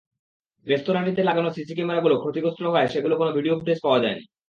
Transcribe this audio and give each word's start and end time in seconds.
রেস্তোরাঁটিতে 0.67 1.21
লাগানো 1.29 1.49
সিসি 1.55 1.73
ক্যামেরাগুলো 1.77 2.15
ক্ষতিগ্রস্ত 2.17 2.59
হওয়ায় 2.65 2.91
সেগুলোর 2.93 3.19
কোনো 3.21 3.31
ভিডিও 3.37 3.57
ফুটেজ 3.59 3.79
পাওয়া 3.85 3.99
যায়নি। 4.03 4.23